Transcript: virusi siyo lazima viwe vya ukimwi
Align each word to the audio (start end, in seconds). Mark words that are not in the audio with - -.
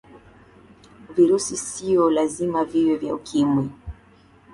virusi 1.13 1.55
siyo 1.67 2.09
lazima 2.17 2.59
viwe 2.71 2.93
vya 3.01 3.11
ukimwi 3.17 3.65